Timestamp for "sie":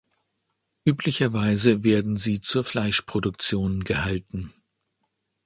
2.17-2.41